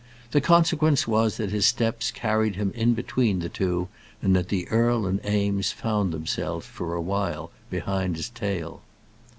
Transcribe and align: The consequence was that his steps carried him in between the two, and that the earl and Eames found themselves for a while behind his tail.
The 0.31 0.41
consequence 0.41 1.07
was 1.07 1.37
that 1.37 1.51
his 1.51 1.67
steps 1.67 2.09
carried 2.09 2.55
him 2.55 2.71
in 2.73 2.95
between 2.95 3.37
the 3.37 3.49
two, 3.49 3.87
and 4.19 4.35
that 4.35 4.47
the 4.49 4.67
earl 4.69 5.05
and 5.05 5.23
Eames 5.23 5.71
found 5.71 6.11
themselves 6.11 6.65
for 6.65 6.95
a 6.95 6.99
while 7.01 7.51
behind 7.69 8.15
his 8.15 8.29
tail. 8.29 8.81